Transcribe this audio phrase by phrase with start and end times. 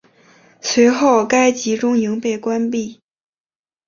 [0.61, 3.03] 随后该集中营被关闭。